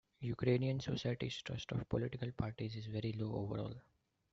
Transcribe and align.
Ukrainian 0.23 0.79
society's 0.79 1.43
trust 1.43 1.71
of 1.73 1.87
political 1.87 2.31
parties 2.31 2.75
is 2.75 2.87
very 2.87 3.13
low 3.13 3.35
overall. 3.35 3.75